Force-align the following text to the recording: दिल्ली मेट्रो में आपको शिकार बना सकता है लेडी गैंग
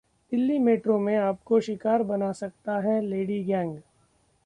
दिल्ली 0.31 0.57
मेट्रो 0.59 0.97
में 0.99 1.15
आपको 1.15 1.59
शिकार 1.59 2.03
बना 2.03 2.31
सकता 2.31 2.79
है 2.79 2.99
लेडी 3.01 3.43
गैंग 3.43 3.77